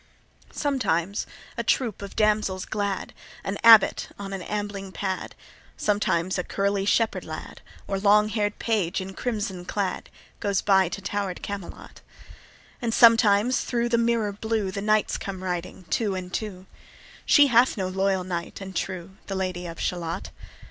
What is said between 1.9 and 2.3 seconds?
of